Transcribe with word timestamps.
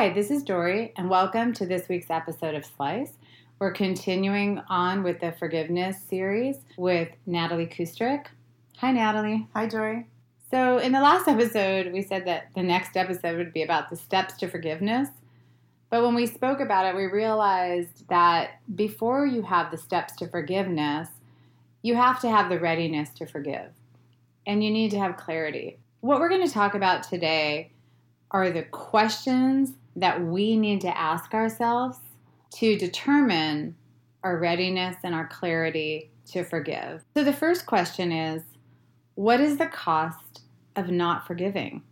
Hi, 0.00 0.08
this 0.08 0.30
is 0.30 0.42
Dory, 0.42 0.94
and 0.96 1.10
welcome 1.10 1.52
to 1.52 1.66
this 1.66 1.86
week's 1.86 2.08
episode 2.08 2.54
of 2.54 2.64
Slice. 2.64 3.12
We're 3.58 3.72
continuing 3.72 4.58
on 4.70 5.02
with 5.02 5.20
the 5.20 5.32
forgiveness 5.32 5.98
series 6.08 6.56
with 6.78 7.10
Natalie 7.26 7.66
Kustrick. 7.66 8.28
Hi, 8.78 8.92
Natalie. 8.92 9.46
Hi, 9.52 9.66
Dory. 9.66 10.06
So, 10.50 10.78
in 10.78 10.92
the 10.92 11.02
last 11.02 11.28
episode, 11.28 11.92
we 11.92 12.00
said 12.00 12.24
that 12.24 12.46
the 12.54 12.62
next 12.62 12.96
episode 12.96 13.36
would 13.36 13.52
be 13.52 13.62
about 13.62 13.90
the 13.90 13.96
steps 13.96 14.38
to 14.38 14.48
forgiveness. 14.48 15.10
But 15.90 16.02
when 16.02 16.14
we 16.14 16.24
spoke 16.24 16.60
about 16.60 16.86
it, 16.86 16.96
we 16.96 17.04
realized 17.04 18.08
that 18.08 18.52
before 18.74 19.26
you 19.26 19.42
have 19.42 19.70
the 19.70 19.76
steps 19.76 20.16
to 20.16 20.28
forgiveness, 20.28 21.10
you 21.82 21.94
have 21.94 22.22
to 22.22 22.30
have 22.30 22.48
the 22.48 22.58
readiness 22.58 23.10
to 23.16 23.26
forgive. 23.26 23.72
And 24.46 24.64
you 24.64 24.70
need 24.70 24.92
to 24.92 24.98
have 24.98 25.18
clarity. 25.18 25.78
What 26.00 26.20
we're 26.20 26.30
going 26.30 26.46
to 26.46 26.54
talk 26.54 26.74
about 26.74 27.02
today 27.02 27.72
are 28.30 28.50
the 28.50 28.62
questions 28.62 29.74
that 29.96 30.22
we 30.22 30.56
need 30.56 30.80
to 30.82 30.96
ask 30.96 31.34
ourselves 31.34 31.98
to 32.54 32.76
determine 32.76 33.76
our 34.22 34.38
readiness 34.38 34.96
and 35.02 35.14
our 35.14 35.26
clarity 35.26 36.10
to 36.26 36.44
forgive. 36.44 37.02
So, 37.14 37.24
the 37.24 37.32
first 37.32 37.66
question 37.66 38.12
is 38.12 38.42
what 39.14 39.40
is 39.40 39.58
the 39.58 39.66
cost 39.66 40.42
of 40.76 40.88
not 40.88 41.26
forgiving? 41.26 41.82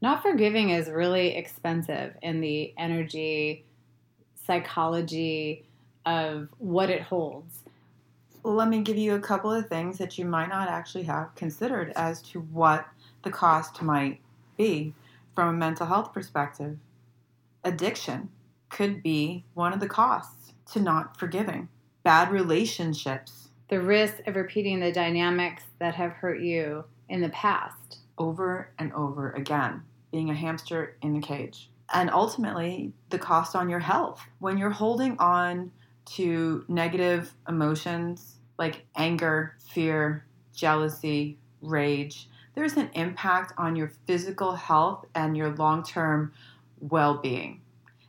Not 0.00 0.22
forgiving 0.22 0.70
is 0.70 0.88
really 0.88 1.36
expensive 1.36 2.14
in 2.22 2.40
the 2.40 2.72
energy, 2.78 3.64
psychology 4.46 5.66
of 6.06 6.48
what 6.58 6.88
it 6.88 7.02
holds. 7.02 7.64
Let 8.44 8.68
me 8.68 8.80
give 8.82 8.96
you 8.96 9.14
a 9.14 9.20
couple 9.20 9.52
of 9.52 9.68
things 9.68 9.98
that 9.98 10.16
you 10.16 10.24
might 10.24 10.48
not 10.48 10.68
actually 10.68 11.02
have 11.04 11.34
considered 11.34 11.92
as 11.96 12.22
to 12.22 12.40
what 12.40 12.86
the 13.24 13.30
cost 13.30 13.82
might 13.82 14.20
be 14.56 14.94
from 15.34 15.48
a 15.48 15.52
mental 15.52 15.86
health 15.86 16.12
perspective. 16.12 16.78
Addiction 17.68 18.30
could 18.70 19.02
be 19.02 19.44
one 19.52 19.74
of 19.74 19.80
the 19.80 19.86
costs 19.86 20.54
to 20.72 20.80
not 20.80 21.18
forgiving. 21.18 21.68
Bad 22.02 22.32
relationships. 22.32 23.50
The 23.68 23.78
risk 23.78 24.26
of 24.26 24.36
repeating 24.36 24.80
the 24.80 24.90
dynamics 24.90 25.64
that 25.78 25.94
have 25.94 26.12
hurt 26.12 26.40
you 26.40 26.84
in 27.10 27.20
the 27.20 27.28
past. 27.28 27.98
Over 28.16 28.70
and 28.78 28.90
over 28.94 29.32
again, 29.32 29.82
being 30.10 30.30
a 30.30 30.34
hamster 30.34 30.96
in 31.02 31.16
a 31.16 31.20
cage. 31.20 31.68
And 31.92 32.08
ultimately, 32.08 32.94
the 33.10 33.18
cost 33.18 33.54
on 33.54 33.68
your 33.68 33.80
health. 33.80 34.22
When 34.38 34.56
you're 34.56 34.70
holding 34.70 35.18
on 35.18 35.70
to 36.14 36.64
negative 36.68 37.34
emotions 37.50 38.36
like 38.58 38.86
anger, 38.96 39.56
fear, 39.60 40.24
jealousy, 40.54 41.36
rage, 41.60 42.30
there's 42.54 42.78
an 42.78 42.88
impact 42.94 43.52
on 43.58 43.76
your 43.76 43.92
physical 44.06 44.54
health 44.54 45.04
and 45.14 45.36
your 45.36 45.50
long 45.50 45.84
term 45.84 46.32
well 46.80 47.18
being. 47.18 47.60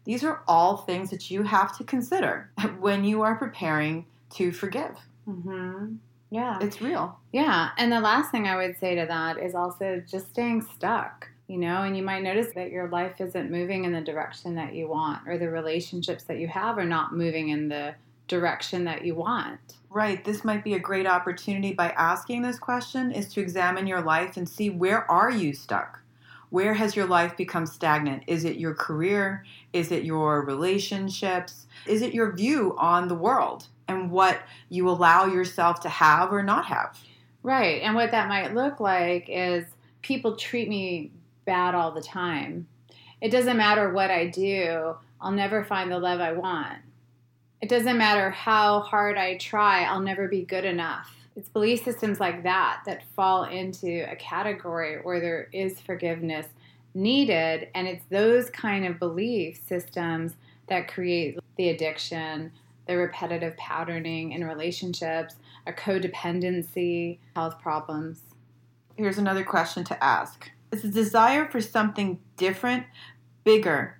These 0.06 0.24
are 0.24 0.42
all 0.48 0.78
things 0.78 1.10
that 1.12 1.30
you 1.30 1.44
have 1.44 1.78
to 1.78 1.84
consider 1.84 2.50
when 2.80 3.04
you 3.04 3.22
are 3.22 3.36
preparing 3.36 4.06
to 4.32 4.52
forgive. 4.52 4.96
Mm-hmm. 5.28 5.96
Yeah. 6.32 6.60
It's 6.62 6.82
real. 6.82 7.20
Yeah. 7.32 7.70
And 7.78 7.92
the 7.92 8.00
last 8.00 8.32
thing 8.32 8.48
I 8.48 8.56
would 8.56 8.78
say 8.78 8.96
to 8.96 9.06
that 9.08 9.38
is 9.38 9.56
also 9.56 10.02
just 10.08 10.30
staying 10.30 10.62
stuck, 10.62 11.28
you 11.48 11.58
know, 11.58 11.84
and 11.84 11.98
you 11.98 12.04
might 12.04 12.24
notice 12.24 12.54
that 12.56 12.72
your 12.72 12.88
life 12.90 13.20
isn't 13.20 13.52
moving 13.52 13.86
in 13.86 13.92
the 13.92 14.02
direction 14.02 14.56
that 14.56 14.74
you 14.74 14.88
want, 14.88 15.28
or 15.28 15.38
the 15.38 15.50
relationships 15.50 16.24
that 16.26 16.38
you 16.38 16.48
have 16.48 16.78
are 16.78 16.86
not 16.86 17.16
moving 17.16 17.50
in 17.50 17.68
the 17.68 17.96
direction 18.28 18.84
that 18.86 19.04
you 19.04 19.16
want. 19.16 19.60
Right. 19.90 20.24
This 20.24 20.44
might 20.44 20.64
be 20.64 20.76
a 20.76 20.80
great 20.80 21.08
opportunity 21.08 21.74
by 21.74 21.90
asking 21.90 22.44
this 22.44 22.60
question 22.60 23.12
is 23.12 23.34
to 23.34 23.42
examine 23.42 23.88
your 23.88 24.02
life 24.02 24.38
and 24.38 24.48
see 24.48 24.70
where 24.70 25.10
are 25.10 25.32
you 25.32 25.54
stuck? 25.54 25.99
Where 26.50 26.74
has 26.74 26.96
your 26.96 27.06
life 27.06 27.38
become 27.38 27.66
stagnant? 27.66 28.24
Is 28.28 28.44
it 28.44 28.58
your 28.58 28.74
career? 28.74 29.46
Is 29.74 29.92
it 29.92 30.04
your 30.04 30.44
relationships? 30.44 31.68
Is 31.86 32.02
it 32.02 32.14
your 32.14 32.32
view 32.32 32.76
on 32.78 33.08
the 33.08 33.16
world 33.16 33.68
and 33.88 34.12
what 34.12 34.42
you 34.70 34.90
allow 34.90 35.26
yourself 35.26 35.80
to 35.82 35.90
have 35.90 36.34
or 36.34 36.42
not 36.42 36.66
have? 36.66 36.98
Right. 37.44 37.82
And 37.82 37.96
what 37.96 38.12
that 38.12 38.28
might 38.28 38.54
look 38.54 38.80
like 38.80 39.26
is 39.28 39.66
people 40.02 40.36
treat 40.36 40.68
me 40.68 41.12
bad 41.46 41.76
all 41.76 41.92
the 41.92 42.02
time. 42.02 42.68
It 43.22 43.32
doesn't 43.32 43.58
matter 43.58 43.92
what 43.92 44.12
I 44.12 44.28
do, 44.28 44.96
I'll 45.20 45.32
never 45.32 45.64
find 45.66 45.92
the 45.92 46.00
love 46.00 46.22
I 46.22 46.32
want. 46.32 46.78
It 47.62 47.68
doesn't 47.68 47.98
matter 47.98 48.30
how 48.30 48.80
hard 48.80 49.18
I 49.18 49.36
try, 49.38 49.84
I'll 49.84 50.00
never 50.00 50.28
be 50.28 50.44
good 50.44 50.64
enough. 50.64 51.14
It's 51.40 51.48
belief 51.48 51.86
systems 51.86 52.20
like 52.20 52.44
that 52.44 52.82
that 52.86 53.04
fall 53.16 53.46
into 53.46 54.06
a 54.12 54.16
category 54.18 54.98
where 55.02 55.22
there 55.22 55.48
is 55.54 55.80
forgiveness 55.80 56.46
needed. 56.94 57.70
And 57.74 57.88
it's 57.88 58.04
those 58.10 58.50
kind 58.50 58.86
of 58.86 59.00
belief 59.00 59.62
systems 59.66 60.34
that 60.68 60.90
create 60.90 61.40
the 61.56 61.70
addiction, 61.70 62.52
the 62.88 62.98
repetitive 62.98 63.56
patterning 63.56 64.34
in 64.34 64.44
relationships, 64.44 65.36
a 65.66 65.72
codependency, 65.72 67.20
health 67.38 67.58
problems. 67.62 68.20
Here's 68.98 69.18
another 69.18 69.46
question 69.46 69.86
to 69.86 70.04
ask 70.04 70.52
Is 70.74 70.82
the 70.82 70.90
desire 70.90 71.50
for 71.50 71.62
something 71.62 72.20
different, 72.36 72.84
bigger, 73.46 73.98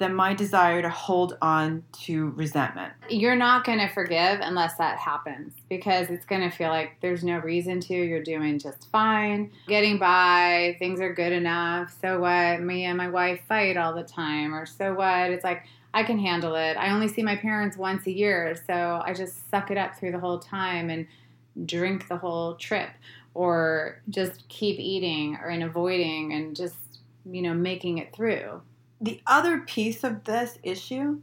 than 0.00 0.14
my 0.14 0.34
desire 0.34 0.82
to 0.82 0.88
hold 0.88 1.36
on 1.40 1.84
to 1.92 2.30
resentment. 2.30 2.92
You're 3.08 3.36
not 3.36 3.64
going 3.64 3.78
to 3.78 3.88
forgive 3.88 4.40
unless 4.40 4.76
that 4.78 4.98
happens 4.98 5.52
because 5.68 6.08
it's 6.10 6.24
going 6.24 6.40
to 6.40 6.50
feel 6.50 6.70
like 6.70 6.96
there's 7.00 7.22
no 7.22 7.38
reason 7.38 7.78
to. 7.80 7.94
You're 7.94 8.22
doing 8.22 8.58
just 8.58 8.90
fine, 8.90 9.52
getting 9.68 9.98
by, 9.98 10.74
things 10.78 11.00
are 11.00 11.12
good 11.12 11.32
enough. 11.32 11.94
So 12.00 12.18
what? 12.18 12.62
Me 12.62 12.86
and 12.86 12.96
my 12.96 13.08
wife 13.08 13.40
fight 13.46 13.76
all 13.76 13.94
the 13.94 14.02
time, 14.02 14.54
or 14.54 14.66
so 14.66 14.94
what? 14.94 15.30
It's 15.30 15.44
like, 15.44 15.64
I 15.92 16.02
can 16.02 16.18
handle 16.18 16.54
it. 16.54 16.76
I 16.76 16.90
only 16.92 17.08
see 17.08 17.22
my 17.22 17.36
parents 17.36 17.76
once 17.76 18.06
a 18.06 18.12
year, 18.12 18.56
so 18.66 19.02
I 19.04 19.12
just 19.12 19.50
suck 19.50 19.70
it 19.70 19.76
up 19.76 19.96
through 19.96 20.12
the 20.12 20.20
whole 20.20 20.38
time 20.38 20.88
and 20.88 21.06
drink 21.66 22.08
the 22.08 22.16
whole 22.16 22.54
trip, 22.54 22.90
or 23.34 24.00
just 24.08 24.48
keep 24.48 24.78
eating 24.78 25.36
or 25.42 25.50
in 25.50 25.62
avoiding 25.62 26.32
and 26.32 26.56
just, 26.56 26.76
you 27.30 27.42
know, 27.42 27.52
making 27.52 27.98
it 27.98 28.14
through 28.14 28.62
the 29.00 29.20
other 29.26 29.60
piece 29.60 30.04
of 30.04 30.24
this 30.24 30.58
issue 30.62 31.20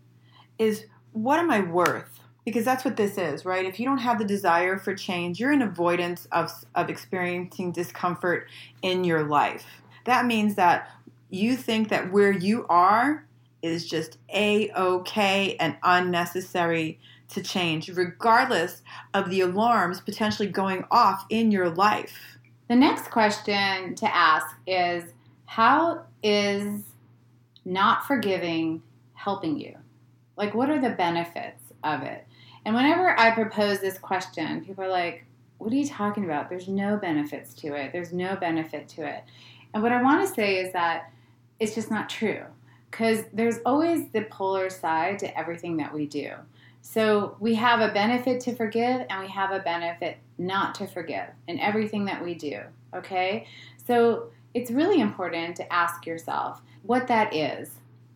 is 0.57 0.85
what 1.11 1.39
am 1.39 1.51
I 1.51 1.61
worth? 1.61 2.19
Because 2.45 2.65
that's 2.65 2.85
what 2.85 2.95
this 2.95 3.17
is, 3.17 3.45
right? 3.45 3.65
If 3.65 3.79
you 3.79 3.85
don't 3.85 3.97
have 3.97 4.19
the 4.19 4.25
desire 4.25 4.77
for 4.77 4.95
change, 4.95 5.39
you're 5.39 5.51
in 5.51 5.61
avoidance 5.61 6.27
of, 6.31 6.49
of 6.75 6.89
experiencing 6.89 7.71
discomfort 7.71 8.47
in 8.81 9.03
your 9.03 9.23
life. 9.23 9.65
That 10.05 10.25
means 10.25 10.55
that 10.55 10.89
you 11.29 11.57
think 11.57 11.89
that 11.89 12.11
where 12.11 12.31
you 12.31 12.65
are 12.69 13.25
is 13.61 13.87
just 13.87 14.17
a 14.33 14.71
okay 14.71 15.57
and 15.59 15.75
unnecessary 15.83 16.99
to 17.29 17.43
change, 17.43 17.89
regardless 17.89 18.81
of 19.13 19.29
the 19.29 19.41
alarms 19.41 19.99
potentially 19.99 20.47
going 20.47 20.85
off 20.89 21.25
in 21.29 21.51
your 21.51 21.69
life. 21.69 22.37
The 22.69 22.75
next 22.75 23.11
question 23.11 23.95
to 23.95 24.15
ask 24.15 24.55
is 24.65 25.11
How 25.45 26.05
is 26.23 26.83
not 27.67 28.07
forgiving 28.07 28.81
helping 29.13 29.59
you? 29.59 29.75
Like, 30.37 30.53
what 30.53 30.69
are 30.69 30.79
the 30.79 30.91
benefits 30.91 31.61
of 31.83 32.01
it? 32.01 32.25
And 32.65 32.73
whenever 32.73 33.19
I 33.19 33.31
propose 33.31 33.79
this 33.79 33.97
question, 33.97 34.63
people 34.63 34.83
are 34.83 34.89
like, 34.89 35.25
what 35.57 35.73
are 35.73 35.75
you 35.75 35.87
talking 35.87 36.25
about? 36.25 36.49
There's 36.49 36.67
no 36.67 36.97
benefits 36.97 37.53
to 37.55 37.73
it. 37.73 37.91
There's 37.91 38.13
no 38.13 38.35
benefit 38.35 38.87
to 38.89 39.05
it. 39.05 39.23
And 39.73 39.83
what 39.83 39.91
I 39.91 40.01
want 40.01 40.27
to 40.27 40.33
say 40.33 40.59
is 40.59 40.71
that 40.73 41.11
it's 41.59 41.75
just 41.75 41.91
not 41.91 42.09
true 42.09 42.43
because 42.89 43.23
there's 43.33 43.57
always 43.65 44.09
the 44.09 44.23
polar 44.23 44.69
side 44.69 45.19
to 45.19 45.37
everything 45.37 45.77
that 45.77 45.93
we 45.93 46.05
do. 46.05 46.31
So 46.81 47.35
we 47.39 47.55
have 47.55 47.81
a 47.81 47.93
benefit 47.93 48.39
to 48.41 48.55
forgive 48.55 49.05
and 49.09 49.21
we 49.21 49.27
have 49.29 49.51
a 49.51 49.59
benefit 49.59 50.17
not 50.37 50.75
to 50.75 50.87
forgive 50.87 51.27
in 51.47 51.59
everything 51.59 52.05
that 52.05 52.23
we 52.23 52.33
do. 52.33 52.61
Okay? 52.95 53.47
So 53.85 54.29
it's 54.53 54.71
really 54.71 55.01
important 55.01 55.57
to 55.57 55.73
ask 55.73 56.05
yourself 56.05 56.61
what 56.87 57.07
that 57.07 57.33
is. 57.35 57.69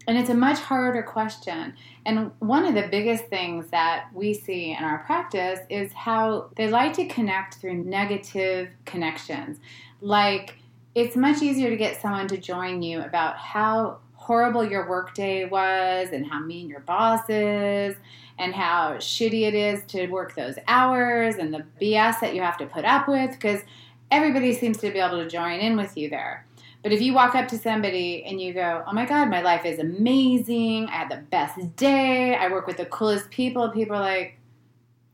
And 0.08 0.18
it's 0.18 0.30
a 0.30 0.36
much 0.36 0.60
harder 0.60 1.04
question. 1.04 1.76
And 2.06 2.32
one 2.40 2.66
of 2.66 2.74
the 2.74 2.88
biggest 2.90 3.26
things 3.26 3.70
that 3.70 4.08
we 4.14 4.34
see 4.34 4.72
in 4.72 4.84
our 4.84 5.00
practice 5.00 5.60
is 5.70 5.94
how 5.94 6.50
they 6.56 6.70
like 6.70 6.94
to 6.94 7.06
connect 7.06 7.56
through 7.56 7.76
negative 7.76 8.70
connections. 8.86 9.60
Like, 10.02 10.58
it's 10.96 11.16
much 11.16 11.42
easier 11.42 11.70
to 11.70 11.78
get 11.78 12.02
someone 12.02 12.28
to 12.30 12.38
join 12.38 12.82
you 12.82 13.02
about 13.02 13.38
how 13.38 14.00
horrible 14.16 14.64
your 14.64 14.90
workday 14.90 15.46
was 15.46 16.10
and 16.12 16.26
how 16.26 16.40
mean 16.40 16.68
your 16.68 16.82
boss 16.82 17.30
is 17.30 17.96
and 18.38 18.54
how 18.54 18.96
shitty 18.96 19.48
it 19.48 19.54
is 19.54 19.84
to 19.86 20.08
work 20.08 20.36
those 20.36 20.56
hours 20.68 21.36
and 21.36 21.54
the 21.54 21.66
BS 21.80 22.20
that 22.20 22.36
you 22.36 22.42
have 22.42 22.58
to 22.58 22.66
put 22.66 22.86
up 22.86 23.08
with 23.08 23.32
because 23.32 23.62
everybody 24.10 24.54
seems 24.54 24.78
to 24.80 24.92
be 24.92 25.00
able 25.00 25.24
to 25.24 25.30
join 25.30 25.60
in 25.60 25.78
with 25.78 25.96
you 25.96 26.10
there. 26.10 26.46
But 26.83 26.92
if 26.92 27.01
you 27.01 27.13
walk 27.13 27.36
up 27.36 27.48
to 27.50 27.57
somebody 27.57 28.24
and 28.25 28.42
you 28.42 28.54
go, 28.54 28.83
oh 28.88 28.94
my 28.94 29.06
God, 29.06 29.30
my 29.30 29.42
life 29.42 29.66
is 29.66 29.78
amazing. 29.80 30.88
I 30.88 30.92
had 30.92 31.10
the 31.12 31.18
best 31.18 31.75
day. 31.75 32.36
I 32.36 32.51
work 32.51 32.66
with 32.66 32.78
the 32.78 32.86
coolest 32.86 33.30
people. 33.30 33.69
People 33.69 33.95
are 33.98 34.01
like, 34.01 34.38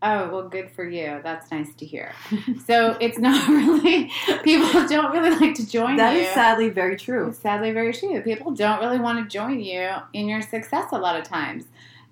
Oh, 0.04 0.30
well, 0.30 0.48
good 0.48 0.70
for 0.70 0.88
you. 0.88 1.20
That's 1.24 1.50
nice 1.50 1.74
to 1.74 1.86
hear. 1.86 2.14
so 2.68 2.96
it's 3.02 3.18
not 3.18 3.48
really, 3.50 4.12
people 4.44 4.88
don't 4.88 5.12
really 5.12 5.36
like 5.36 5.56
to 5.56 5.68
join 5.68 5.96
That 5.96 6.14
you. 6.14 6.22
is 6.22 6.28
sadly 6.36 6.70
very 6.70 6.96
true. 6.96 7.30
It's 7.30 7.40
sadly 7.40 7.72
very 7.72 7.92
true. 7.94 8.22
People 8.22 8.52
don't 8.52 8.80
really 8.80 9.00
want 9.00 9.18
to 9.28 9.34
join 9.38 9.60
you 9.60 9.90
in 10.14 10.28
your 10.30 10.44
success 10.44 10.90
a 10.92 11.00
lot 11.00 11.20
of 11.20 11.24
times. 11.24 11.64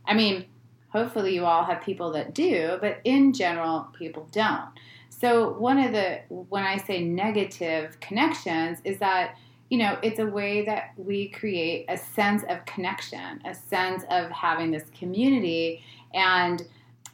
I 0.08 0.16
mean, 0.16 0.46
hopefully 0.90 1.36
you 1.36 1.46
all 1.46 1.64
have 1.64 1.82
people 1.84 2.12
that 2.14 2.34
do, 2.34 2.80
but 2.82 3.02
in 3.04 3.34
general, 3.34 3.88
people 3.94 4.28
don't. 4.32 4.70
So 5.10 5.52
one 5.52 5.78
of 5.78 5.92
the 5.92 6.22
when 6.30 6.64
I 6.64 6.78
say 6.78 7.04
negative 7.04 8.00
connections 8.00 8.80
is 8.84 8.98
that 8.98 9.36
you 9.76 9.80
know 9.80 10.00
it's 10.02 10.20
a 10.20 10.26
way 10.26 10.64
that 10.64 10.94
we 10.96 11.28
create 11.28 11.84
a 11.90 11.98
sense 11.98 12.44
of 12.48 12.66
connection, 12.66 13.42
a 13.44 13.54
sense 13.54 14.06
of 14.10 14.32
having 14.32 14.72
this 14.72 14.86
community 14.98 15.84
and 16.14 16.66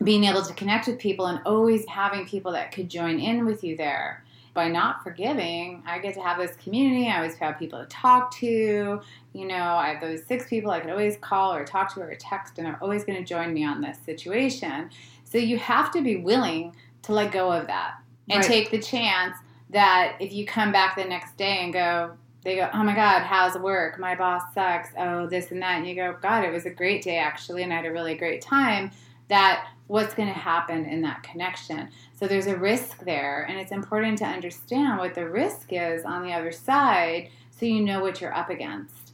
being 0.03 0.25
able 0.25 0.43
to 0.43 0.53
connect 0.53 0.85
with 0.85 0.99
people 0.99 1.25
and 1.25 1.39
always 1.43 1.87
having 1.87 2.23
people 2.27 2.51
that 2.51 2.71
could 2.71 2.87
join 2.87 3.19
in 3.19 3.47
with 3.47 3.63
you 3.63 3.75
there. 3.75 4.23
By 4.53 4.67
not 4.67 5.03
forgiving, 5.03 5.81
I 5.87 5.97
get 5.97 6.13
to 6.13 6.21
have 6.21 6.37
this 6.37 6.55
community. 6.57 7.07
I 7.07 7.15
always 7.15 7.33
have 7.37 7.57
people 7.57 7.79
to 7.79 7.87
talk 7.87 8.29
to. 8.35 9.01
You 9.33 9.47
know, 9.47 9.55
I 9.55 9.93
have 9.93 10.01
those 10.01 10.23
six 10.23 10.47
people 10.47 10.69
I 10.69 10.81
can 10.81 10.91
always 10.91 11.17
call 11.17 11.55
or 11.55 11.65
talk 11.65 11.91
to 11.95 12.01
or 12.01 12.13
text, 12.13 12.59
and 12.59 12.67
they're 12.67 12.77
always 12.79 13.03
going 13.03 13.17
to 13.17 13.25
join 13.25 13.55
me 13.55 13.63
on 13.63 13.81
this 13.81 13.97
situation. 14.05 14.91
So 15.23 15.39
you 15.39 15.57
have 15.57 15.91
to 15.93 16.01
be 16.03 16.17
willing 16.17 16.75
to 17.03 17.13
let 17.13 17.31
go 17.31 17.51
of 17.51 17.65
that 17.65 17.95
and 18.29 18.37
Right. 18.41 18.47
take 18.47 18.69
the 18.69 18.79
chance 18.79 19.35
that 19.71 20.17
if 20.19 20.31
you 20.31 20.45
come 20.45 20.71
back 20.71 20.95
the 20.95 21.05
next 21.05 21.37
day 21.37 21.63
and 21.63 21.73
go, 21.73 22.17
they 22.43 22.55
go, 22.55 22.69
oh 22.73 22.83
my 22.83 22.95
God, 22.95 23.21
how's 23.21 23.57
work? 23.57 23.99
My 23.99 24.15
boss 24.15 24.41
sucks. 24.53 24.89
Oh, 24.97 25.27
this 25.27 25.51
and 25.51 25.61
that. 25.61 25.77
And 25.77 25.87
you 25.87 25.95
go, 25.95 26.15
God, 26.21 26.43
it 26.43 26.51
was 26.51 26.65
a 26.65 26.71
great 26.71 27.03
day 27.03 27.17
actually, 27.17 27.63
and 27.63 27.71
I 27.71 27.77
had 27.77 27.85
a 27.85 27.91
really 27.91 28.15
great 28.15 28.41
time. 28.41 28.91
That 29.27 29.67
what's 29.87 30.13
going 30.13 30.27
to 30.27 30.33
happen 30.39 30.85
in 30.85 31.01
that 31.01 31.21
connection. 31.23 31.89
So 32.19 32.27
there's 32.27 32.47
a 32.47 32.55
risk 32.57 32.99
there, 33.05 33.45
and 33.49 33.59
it's 33.59 33.71
important 33.71 34.17
to 34.19 34.25
understand 34.25 34.99
what 34.99 35.13
the 35.15 35.29
risk 35.29 35.67
is 35.71 36.03
on 36.05 36.23
the 36.23 36.33
other 36.33 36.51
side 36.51 37.29
so 37.51 37.65
you 37.65 37.81
know 37.81 38.01
what 38.01 38.21
you're 38.21 38.33
up 38.33 38.49
against. 38.49 39.13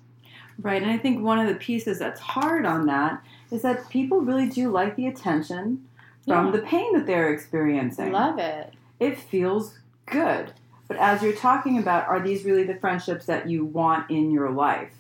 Right, 0.60 0.82
and 0.82 0.90
I 0.90 0.98
think 0.98 1.24
one 1.24 1.38
of 1.40 1.48
the 1.48 1.56
pieces 1.56 2.00
that's 2.00 2.20
hard 2.20 2.66
on 2.66 2.86
that 2.88 3.22
is 3.52 3.62
that 3.64 3.90
people 3.90 4.22
really 4.22 4.48
do 4.50 4.72
like 4.72 4.96
the 4.96 5.08
attention 5.08 5.88
from 6.26 6.48
Yeah. 6.48 6.52
the 6.52 6.60
pain 6.60 6.94
that 6.94 7.06
they're 7.06 7.32
experiencing. 7.34 8.12
Love 8.12 8.40
it. 8.40 8.74
it 9.00 9.18
feels 9.20 9.78
good. 10.08 10.54
But 10.88 10.98
as 10.98 11.22
you're 11.22 11.34
talking 11.34 11.78
about, 11.80 12.08
are 12.08 12.20
these 12.20 12.46
really 12.46 12.64
the 12.64 12.76
friendships 12.76 13.26
that 13.26 13.50
you 13.50 13.66
want 13.66 14.10
in 14.10 14.32
your 14.32 14.50
life? 14.50 14.94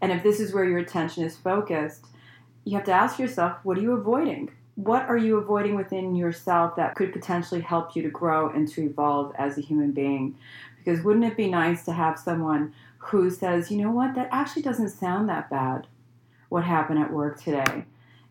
And 0.00 0.12
if 0.12 0.22
this 0.22 0.40
is 0.40 0.52
where 0.52 0.64
your 0.64 0.78
attention 0.78 1.24
is 1.24 1.36
focused, 1.36 2.06
you 2.64 2.76
have 2.76 2.84
to 2.86 2.92
ask 2.92 3.18
yourself, 3.18 3.58
what 3.62 3.78
are 3.78 3.82
you 3.82 3.92
avoiding? 3.92 4.50
What 4.74 5.02
are 5.08 5.16
you 5.16 5.38
avoiding 5.38 5.74
within 5.74 6.14
yourself 6.14 6.76
that 6.76 6.94
could 6.94 7.12
potentially 7.12 7.60
help 7.60 7.96
you 7.96 8.02
to 8.02 8.10
grow 8.10 8.50
and 8.50 8.68
to 8.68 8.82
evolve 8.82 9.34
as 9.38 9.56
a 9.56 9.62
human 9.62 9.92
being? 9.92 10.36
Because 10.76 11.02
wouldn't 11.02 11.24
it 11.24 11.36
be 11.36 11.48
nice 11.48 11.84
to 11.86 11.92
have 11.92 12.18
someone 12.18 12.74
who 12.98 13.30
says, 13.30 13.70
you 13.70 13.78
know 13.78 13.90
what, 13.90 14.14
that 14.14 14.28
actually 14.30 14.62
doesn't 14.62 14.90
sound 14.90 15.28
that 15.28 15.48
bad, 15.48 15.86
what 16.50 16.64
happened 16.64 16.98
at 16.98 17.12
work 17.12 17.40
today? 17.40 17.84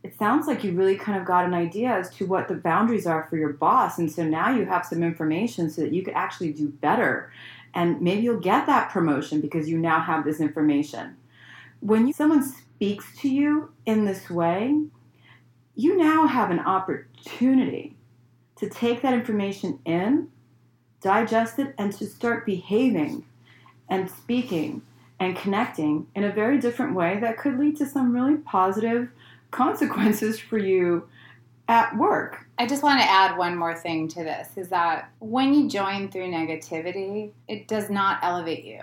It 0.05 0.15
sounds 0.19 0.45
like 0.45 0.63
you 0.63 0.71
really 0.73 0.97
kind 0.97 1.19
of 1.19 1.25
got 1.25 1.45
an 1.45 1.55
idea 1.55 1.89
as 1.89 2.11
to 2.17 2.27
what 2.27 2.47
the 2.47 2.53
boundaries 2.53 3.07
are 3.07 3.25
for 3.27 3.37
your 3.37 3.53
boss. 3.53 3.97
And 3.97 4.11
so 4.11 4.23
now 4.23 4.55
you 4.55 4.63
have 4.63 4.85
some 4.85 5.01
information 5.01 5.67
so 5.67 5.81
that 5.81 5.93
you 5.93 6.03
could 6.03 6.13
actually 6.13 6.53
do 6.53 6.69
better. 6.69 7.31
And 7.73 7.99
maybe 8.01 8.21
you'll 8.21 8.39
get 8.39 8.67
that 8.67 8.91
promotion 8.91 9.41
because 9.41 9.67
you 9.67 9.79
now 9.79 9.99
have 9.99 10.23
this 10.23 10.39
information. 10.39 11.17
When 11.79 12.05
you, 12.05 12.13
someone 12.13 12.43
speaks 12.43 13.17
to 13.21 13.29
you 13.29 13.73
in 13.87 14.05
this 14.05 14.29
way, 14.29 14.79
you 15.73 15.97
now 15.97 16.27
have 16.27 16.51
an 16.51 16.59
opportunity 16.59 17.97
to 18.57 18.69
take 18.69 19.01
that 19.01 19.15
information 19.15 19.79
in, 19.85 20.29
digest 21.01 21.57
it, 21.57 21.73
and 21.79 21.91
to 21.93 22.05
start 22.05 22.45
behaving 22.45 23.25
and 23.89 24.07
speaking 24.07 24.83
and 25.19 25.35
connecting 25.35 26.05
in 26.13 26.25
a 26.25 26.31
very 26.31 26.59
different 26.59 26.93
way 26.93 27.17
that 27.21 27.39
could 27.39 27.57
lead 27.57 27.75
to 27.77 27.87
some 27.87 28.13
really 28.13 28.37
positive 28.37 29.09
consequences 29.55 30.39
for 30.39 30.57
you 30.57 31.07
at 31.67 31.95
work. 31.97 32.45
I 32.57 32.67
just 32.67 32.83
want 32.83 32.99
to 32.99 33.09
add 33.09 33.37
one 33.37 33.55
more 33.55 33.73
thing 33.73 34.07
to 34.09 34.23
this 34.23 34.49
is 34.57 34.67
that 34.69 35.09
when 35.19 35.53
you 35.53 35.69
join 35.69 36.09
through 36.09 36.29
negativity, 36.29 37.31
it 37.47 37.67
does 37.67 37.89
not 37.89 38.19
elevate 38.21 38.65
you. 38.65 38.81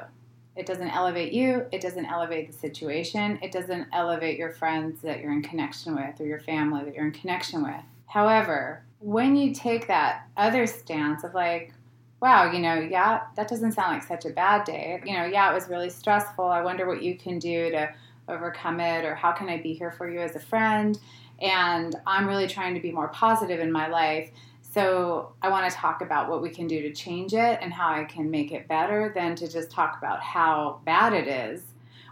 It 0.56 0.66
doesn't 0.66 0.90
elevate 0.90 1.32
you, 1.32 1.64
it 1.72 1.80
doesn't 1.80 2.06
elevate 2.06 2.50
the 2.50 2.58
situation, 2.58 3.38
it 3.42 3.52
doesn't 3.52 3.86
elevate 3.92 4.38
your 4.38 4.50
friends 4.50 5.00
that 5.00 5.20
you're 5.20 5.32
in 5.32 5.42
connection 5.42 5.94
with 5.94 6.20
or 6.20 6.26
your 6.26 6.40
family 6.40 6.84
that 6.84 6.94
you're 6.94 7.06
in 7.06 7.12
connection 7.12 7.62
with. 7.62 7.82
However, 8.06 8.82
when 9.00 9.34
you 9.34 9.54
take 9.54 9.86
that 9.88 10.26
other 10.36 10.66
stance 10.66 11.24
of 11.24 11.32
like, 11.32 11.72
wow, 12.20 12.52
you 12.52 12.60
know, 12.60 12.74
yeah, 12.74 13.22
that 13.36 13.48
doesn't 13.48 13.72
sound 13.72 13.94
like 13.94 14.02
such 14.02 14.26
a 14.26 14.30
bad 14.30 14.64
day. 14.64 15.00
You 15.06 15.16
know, 15.16 15.24
yeah, 15.24 15.50
it 15.50 15.54
was 15.54 15.68
really 15.68 15.90
stressful. 15.90 16.44
I 16.44 16.60
wonder 16.60 16.86
what 16.86 17.02
you 17.02 17.16
can 17.16 17.38
do 17.38 17.70
to 17.70 17.94
overcome 18.32 18.80
it 18.80 19.04
or 19.04 19.14
how 19.14 19.32
can 19.32 19.48
I 19.48 19.60
be 19.60 19.74
here 19.74 19.92
for 19.92 20.10
you 20.10 20.20
as 20.20 20.34
a 20.34 20.40
friend? 20.40 20.98
and 21.42 21.96
I'm 22.06 22.28
really 22.28 22.46
trying 22.46 22.74
to 22.74 22.80
be 22.80 22.92
more 22.92 23.08
positive 23.08 23.60
in 23.60 23.70
my 23.70 23.88
life. 23.88 24.30
So 24.62 25.34
I 25.42 25.50
want 25.50 25.70
to 25.70 25.76
talk 25.76 26.00
about 26.00 26.30
what 26.30 26.40
we 26.40 26.48
can 26.48 26.66
do 26.66 26.80
to 26.82 26.92
change 26.92 27.34
it 27.34 27.58
and 27.60 27.72
how 27.72 27.92
I 27.92 28.04
can 28.04 28.30
make 28.30 28.52
it 28.52 28.68
better 28.68 29.12
than 29.14 29.34
to 29.36 29.48
just 29.48 29.70
talk 29.70 29.98
about 29.98 30.22
how 30.22 30.80
bad 30.86 31.12
it 31.12 31.28
is. 31.28 31.62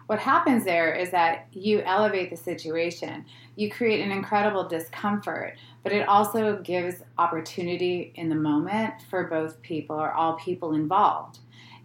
What 0.06 0.18
happens 0.18 0.64
there 0.64 0.92
is 0.92 1.12
that 1.12 1.46
you 1.52 1.80
elevate 1.82 2.30
the 2.30 2.36
situation. 2.36 3.24
You 3.54 3.70
create 3.70 4.00
an 4.00 4.10
incredible 4.10 4.66
discomfort, 4.66 5.56
but 5.84 5.92
it 5.92 6.08
also 6.08 6.60
gives 6.60 6.96
opportunity 7.16 8.12
in 8.16 8.28
the 8.28 8.34
moment 8.34 8.94
for 9.08 9.28
both 9.28 9.62
people 9.62 9.96
or 9.96 10.12
all 10.12 10.34
people 10.34 10.74
involved. 10.74 11.38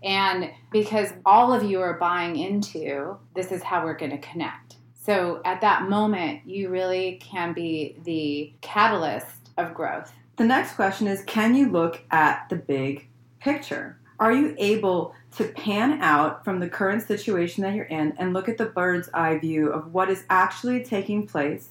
And 0.03 0.51
because 0.71 1.09
all 1.25 1.53
of 1.53 1.63
you 1.63 1.81
are 1.81 1.97
buying 1.97 2.35
into 2.35 3.17
this 3.33 3.51
is 3.51 3.63
how 3.63 3.83
we're 3.83 3.97
going 3.97 4.11
to 4.11 4.17
connect. 4.19 4.75
So 5.05 5.41
at 5.45 5.61
that 5.61 5.87
moment, 5.87 6.41
you 6.45 6.69
really 6.69 7.19
can 7.21 7.53
be 7.53 7.95
the 8.03 8.53
catalyst 8.61 9.51
of 9.57 9.73
growth. 9.73 10.11
The 10.37 10.45
next 10.45 10.73
question 10.73 11.07
is 11.07 11.23
Can 11.25 11.55
you 11.55 11.69
look 11.69 12.01
at 12.11 12.49
the 12.49 12.55
big 12.55 13.07
picture? 13.39 13.97
Are 14.19 14.33
you 14.33 14.55
able 14.57 15.13
to 15.37 15.43
pan 15.43 16.01
out 16.01 16.43
from 16.43 16.59
the 16.59 16.69
current 16.69 17.03
situation 17.03 17.63
that 17.63 17.75
you're 17.75 17.85
in 17.85 18.13
and 18.17 18.33
look 18.33 18.47
at 18.49 18.57
the 18.57 18.65
bird's 18.65 19.09
eye 19.13 19.37
view 19.37 19.69
of 19.69 19.93
what 19.93 20.09
is 20.09 20.23
actually 20.29 20.83
taking 20.83 21.27
place 21.27 21.69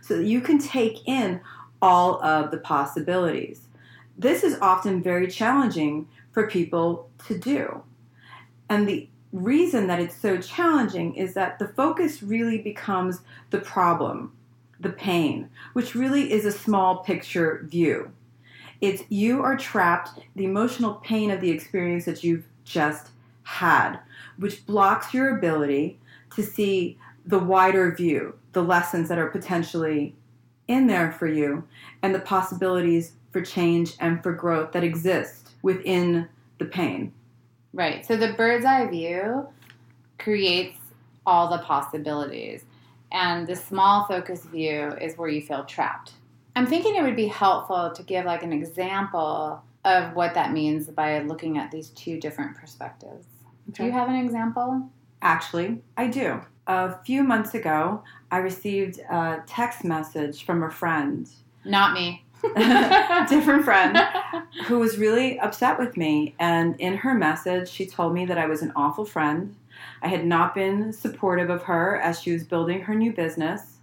so 0.00 0.16
that 0.16 0.26
you 0.26 0.40
can 0.40 0.58
take 0.58 1.06
in 1.06 1.40
all 1.80 2.22
of 2.24 2.50
the 2.50 2.58
possibilities? 2.58 3.68
This 4.16 4.44
is 4.44 4.58
often 4.60 5.02
very 5.02 5.26
challenging 5.26 6.08
for 6.32 6.48
people 6.48 7.08
to 7.28 7.38
do. 7.38 7.82
And 8.68 8.88
the 8.88 9.08
reason 9.32 9.86
that 9.86 10.00
it's 10.00 10.16
so 10.16 10.38
challenging 10.38 11.14
is 11.14 11.34
that 11.34 11.58
the 11.58 11.68
focus 11.68 12.22
really 12.22 12.58
becomes 12.58 13.20
the 13.50 13.58
problem, 13.58 14.32
the 14.80 14.90
pain, 14.90 15.48
which 15.72 15.94
really 15.94 16.32
is 16.32 16.44
a 16.44 16.52
small 16.52 16.98
picture 16.98 17.64
view. 17.68 18.12
It's 18.80 19.04
you 19.08 19.42
are 19.42 19.56
trapped, 19.56 20.20
the 20.34 20.44
emotional 20.44 20.94
pain 20.94 21.30
of 21.30 21.40
the 21.40 21.50
experience 21.50 22.04
that 22.06 22.24
you've 22.24 22.46
just 22.64 23.10
had, 23.44 23.98
which 24.38 24.66
blocks 24.66 25.14
your 25.14 25.36
ability 25.36 25.98
to 26.34 26.42
see 26.42 26.98
the 27.24 27.38
wider 27.38 27.94
view, 27.94 28.34
the 28.52 28.62
lessons 28.62 29.08
that 29.08 29.18
are 29.18 29.28
potentially 29.28 30.14
in 30.66 30.86
there 30.86 31.12
for 31.12 31.26
you, 31.26 31.64
and 32.02 32.14
the 32.14 32.20
possibilities 32.20 33.12
for 33.30 33.40
change 33.40 33.94
and 34.00 34.22
for 34.22 34.32
growth 34.32 34.72
that 34.72 34.84
exist 34.84 35.51
within 35.62 36.28
the 36.58 36.64
pain. 36.64 37.12
Right. 37.72 38.04
So 38.04 38.16
the 38.16 38.34
bird's 38.34 38.64
eye 38.64 38.86
view 38.86 39.46
creates 40.18 40.76
all 41.26 41.50
the 41.50 41.58
possibilities, 41.58 42.64
and 43.10 43.46
the 43.46 43.56
small 43.56 44.04
focus 44.06 44.44
view 44.44 44.92
is 45.00 45.16
where 45.16 45.28
you 45.28 45.40
feel 45.40 45.64
trapped. 45.64 46.12
I'm 46.54 46.66
thinking 46.66 46.96
it 46.96 47.02
would 47.02 47.16
be 47.16 47.28
helpful 47.28 47.92
to 47.94 48.02
give 48.02 48.26
like 48.26 48.42
an 48.42 48.52
example 48.52 49.62
of 49.84 50.14
what 50.14 50.34
that 50.34 50.52
means 50.52 50.86
by 50.86 51.20
looking 51.20 51.58
at 51.58 51.70
these 51.70 51.90
two 51.90 52.20
different 52.20 52.56
perspectives. 52.56 53.26
Do 53.70 53.84
you 53.84 53.92
have 53.92 54.08
an 54.08 54.16
example? 54.16 54.88
Actually, 55.22 55.80
I 55.96 56.08
do. 56.08 56.40
A 56.66 57.02
few 57.04 57.22
months 57.22 57.54
ago, 57.54 58.02
I 58.30 58.38
received 58.38 58.98
a 58.98 59.42
text 59.46 59.84
message 59.84 60.44
from 60.44 60.62
a 60.62 60.70
friend, 60.70 61.28
Not 61.64 61.94
me. 61.94 62.24
different 63.28 63.64
friend, 63.64 63.98
who 64.66 64.78
was 64.78 64.98
really 64.98 65.38
upset 65.38 65.78
with 65.78 65.96
me. 65.96 66.34
And 66.38 66.78
in 66.80 66.96
her 66.98 67.14
message, 67.14 67.68
she 67.68 67.86
told 67.86 68.14
me 68.14 68.26
that 68.26 68.38
I 68.38 68.46
was 68.46 68.62
an 68.62 68.72
awful 68.74 69.04
friend. 69.04 69.54
I 70.02 70.08
had 70.08 70.26
not 70.26 70.54
been 70.54 70.92
supportive 70.92 71.50
of 71.50 71.62
her 71.64 71.96
as 71.96 72.20
she 72.20 72.32
was 72.32 72.44
building 72.44 72.82
her 72.82 72.94
new 72.94 73.12
business, 73.12 73.78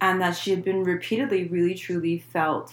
and 0.00 0.20
that 0.20 0.36
she 0.36 0.50
had 0.50 0.64
been 0.64 0.84
repeatedly, 0.84 1.48
really, 1.48 1.74
truly 1.74 2.18
felt 2.18 2.72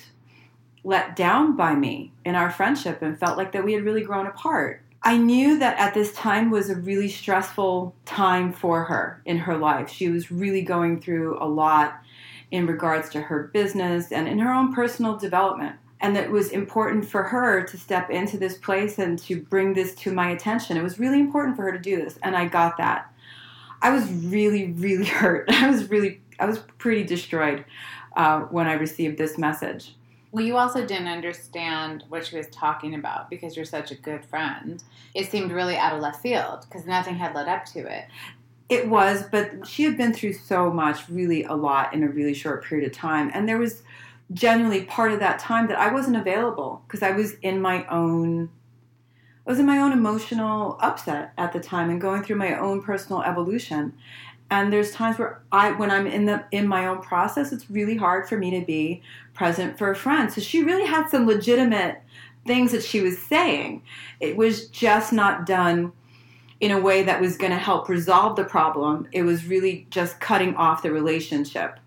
let 0.84 1.16
down 1.16 1.56
by 1.56 1.76
me 1.76 2.14
in 2.24 2.36
our 2.36 2.50
friendship 2.50 3.02
and 3.02 3.20
felt 3.20 3.38
like 3.38 3.52
that 3.52 3.66
we 3.66 3.74
had 3.74 3.84
really 3.84 4.04
grown 4.04 4.28
apart. 4.28 4.82
I 5.04 5.18
knew 5.18 5.60
that 5.60 5.78
at 5.80 5.94
this 5.94 6.14
time 6.14 6.50
was 6.50 6.70
a 6.70 6.76
really 6.76 7.10
stressful 7.10 7.96
time 8.06 8.52
for 8.52 8.84
her 8.86 9.22
in 9.26 9.38
her 9.38 9.58
life. 9.58 9.90
She 9.90 10.10
was 10.10 10.32
really 10.32 10.62
going 10.62 11.02
through 11.02 11.38
a 11.42 11.48
lot 11.48 12.02
in 12.52 12.66
regards 12.68 13.10
to 13.10 13.22
her 13.22 13.44
business 13.54 14.12
and 14.12 14.28
in 14.28 14.40
her 14.40 14.54
own 14.54 14.74
personal 14.74 15.18
development. 15.18 15.76
And 16.00 16.16
it 16.16 16.30
was 16.30 16.50
important 16.50 17.06
for 17.06 17.24
her 17.24 17.64
to 17.64 17.78
step 17.78 18.10
into 18.10 18.38
this 18.38 18.58
place 18.58 19.00
and 19.00 19.18
to 19.20 19.42
bring 19.42 19.74
this 19.74 19.96
to 19.96 20.14
my 20.14 20.30
attention. 20.30 20.78
It 20.78 20.84
was 20.84 21.00
really 21.00 21.20
important 21.20 21.56
for 21.56 21.64
her 21.64 21.72
to 21.72 21.80
do 21.80 21.98
this, 21.98 22.20
and 22.22 22.36
I 22.36 22.46
got 22.46 22.78
that. 22.78 23.12
I 23.82 23.92
was 23.92 24.10
really, 24.10 24.72
really 24.74 25.06
hurt. 25.22 25.50
I 25.52 25.70
was 25.70 25.90
really, 25.90 26.22
I 26.40 26.46
was 26.46 26.60
pretty 26.78 27.04
destroyed 27.04 27.66
uh, 28.16 28.42
when 28.42 28.68
I 28.68 28.74
received 28.74 29.18
this 29.18 29.38
message. 29.38 29.96
Well, 30.32 30.46
you 30.46 30.58
also 30.58 30.86
didn't 30.86 31.08
understand 31.08 32.04
what 32.10 32.26
she 32.26 32.38
was 32.38 32.48
talking 32.50 32.96
about 32.96 33.30
because 33.30 33.56
you're 33.56 33.66
such 33.66 33.92
a 33.92 33.96
good 33.96 34.26
friend. 34.26 34.84
It 35.16 35.32
seemed 35.32 35.52
really 35.52 35.78
out 35.78 35.94
of 35.94 36.02
left 36.02 36.22
field 36.22 36.66
because 36.68 36.86
nothing 36.86 37.16
had 37.16 37.34
led 37.34 37.48
up 37.48 37.66
to 37.68 37.80
it. 37.80 38.06
It 38.70 38.90
was, 38.90 39.24
but 39.32 39.66
she 39.66 39.84
had 39.84 39.98
been 39.98 40.14
through 40.14 40.34
so 40.34 40.72
much, 40.72 41.08
really 41.10 41.44
a 41.44 41.54
lot 41.54 41.94
in 41.94 42.04
a 42.04 42.10
really 42.10 42.34
short 42.34 42.66
period 42.66 42.86
of 42.86 42.94
time. 42.96 43.32
And 43.34 43.48
there 43.48 43.58
was 43.58 43.84
genuinely 44.34 44.84
part 44.84 45.14
of 45.14 45.20
that 45.20 45.40
time 45.40 45.68
that 45.68 45.78
I 45.78 45.94
wasn't 45.94 46.18
available 46.18 46.84
because 46.86 47.02
I 47.02 47.12
was 47.12 47.34
in 47.36 47.62
my 47.62 47.86
own 47.88 48.50
I 49.46 49.50
was 49.50 49.60
in 49.60 49.66
my 49.66 49.78
own 49.78 49.94
emotional 49.94 50.78
upset 50.82 51.32
at 51.38 51.54
the 51.54 51.62
time 51.62 51.90
and 51.90 52.02
going 52.02 52.22
through 52.22 52.36
my 52.36 52.60
own 52.60 52.82
personal 52.82 53.22
evolution. 53.22 53.94
And 54.52 54.74
there's 54.74 54.92
times 54.92 55.18
where 55.18 55.42
I 55.54 55.72
when 55.72 55.90
I'm 55.90 56.06
in 56.06 56.26
the 56.26 56.44
in 56.52 56.68
my 56.68 56.88
own 56.88 57.02
process, 57.02 57.54
it's 57.54 57.70
really 57.70 57.96
hard 57.96 58.28
for 58.28 58.38
me 58.38 58.60
to 58.60 58.66
be 58.66 59.02
present 59.34 59.78
for 59.78 59.90
a 59.90 59.96
friend. 59.96 60.32
So 60.32 60.42
she 60.42 60.64
really 60.64 60.86
had 60.86 61.10
some 61.10 61.26
legitimate 61.26 62.02
things 62.46 62.74
that 62.74 62.84
she 62.84 63.00
was 63.00 63.18
saying. 63.18 63.84
It 64.20 64.36
was 64.36 64.68
just 64.68 65.14
not 65.14 65.46
done 65.46 65.94
in 66.60 66.72
a 66.72 66.80
way 66.80 67.04
that 67.04 67.22
was 67.22 67.38
going 67.38 67.52
to 67.52 67.58
help 67.58 67.88
resolve 67.88 68.36
the 68.36 68.44
problem. 68.44 69.08
It 69.12 69.24
was 69.24 69.46
really 69.46 69.86
just 69.90 70.20
cutting 70.20 70.56
off 70.56 70.82
the 70.82 70.92
relationship, 70.92 71.80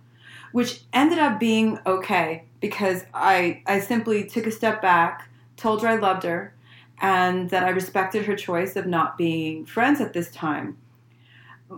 which 0.52 0.82
ended 0.92 1.18
up 1.18 1.40
being 1.40 1.78
okay 1.86 2.44
because 2.60 3.04
I 3.14 3.62
I 3.66 3.80
simply 3.80 4.24
took 4.24 4.46
a 4.46 4.50
step 4.50 4.80
back, 4.80 5.28
told 5.56 5.82
her 5.82 5.88
I 5.88 5.96
loved 5.96 6.22
her, 6.24 6.54
and 7.00 7.50
that 7.50 7.64
I 7.64 7.70
respected 7.70 8.26
her 8.26 8.36
choice 8.36 8.76
of 8.76 8.86
not 8.86 9.16
being 9.18 9.64
friends 9.66 10.00
at 10.00 10.12
this 10.12 10.30
time. 10.30 10.76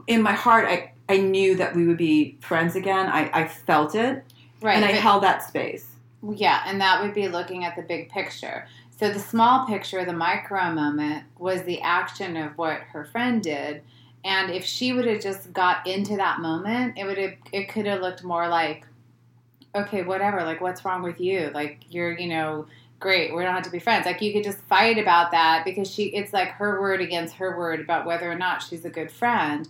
In 0.07 0.23
my 0.23 0.33
heart, 0.33 0.67
I, 0.67 0.93
I 1.09 1.19
knew 1.19 1.57
that 1.57 1.77
we 1.77 1.87
would 1.87 1.99
be 1.99 2.39
friends 2.41 2.75
again. 2.75 3.09
I, 3.09 3.31
I 3.33 3.49
felt 3.49 3.95
it. 3.95 4.25
Right. 4.61 4.77
And 4.77 4.85
I 4.85 4.93
held 4.93 5.23
that 5.23 5.43
space. 5.43 5.87
Yeah, 6.35 6.63
and 6.67 6.81
that 6.81 7.03
would 7.03 7.15
be 7.15 7.29
looking 7.29 7.65
at 7.65 7.75
the 7.75 7.83
big 7.83 8.09
picture. 8.09 8.67
So 8.99 9.11
the 9.11 9.19
small 9.19 9.67
picture, 9.67 10.05
the 10.05 10.13
micro 10.13 10.71
moment, 10.71 11.25
was 11.39 11.63
the 11.63 11.81
action 11.81 12.37
of 12.37 12.57
what 12.57 12.81
her 12.93 13.05
friend 13.05 13.43
did. 13.43 13.83
And 14.25 14.53
if 14.53 14.65
she 14.65 14.93
would 14.93 15.07
have 15.07 15.21
just 15.21 15.53
got 15.53 15.87
into 15.87 16.17
that 16.17 16.41
moment, 16.41 16.97
it 16.97 17.05
would 17.05 17.19
have 17.19 17.35
it 17.51 17.69
could 17.69 17.87
have 17.87 18.01
looked 18.01 18.23
more 18.23 18.49
like, 18.49 18.87
okay, 19.75 20.03
whatever, 20.03 20.45
like 20.45 20.61
what's 20.61 20.85
wrong 20.85 21.03
with 21.03 21.21
you? 21.21 21.51
Like 21.53 21.85
you're, 21.91 22.17
you 22.17 22.29
know, 22.29 22.67
great, 23.01 23.35
we 23.35 23.43
don't 23.43 23.55
have 23.55 23.65
to 23.65 23.71
be 23.71 23.81
friends. 23.81 24.07
Like 24.07 24.23
you 24.23 24.33
could 24.33 24.45
just 24.45 24.61
fight 24.69 24.99
about 24.99 25.33
that 25.33 25.65
because 25.65 25.91
she 25.91 26.05
it's 26.05 26.33
like 26.33 26.51
her 26.51 26.81
word 26.81 27.01
against 27.01 27.35
her 27.37 27.57
word 27.57 27.81
about 27.81 28.07
whether 28.07 28.31
or 28.31 28.37
not 28.37 28.63
she's 28.63 28.85
a 28.85 28.91
good 28.91 29.11
friend. 29.11 29.69